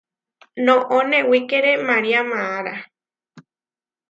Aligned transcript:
Noʼó 0.65 0.97
newíkere 1.09 1.71
María 1.87 2.21
maará. 2.29 2.75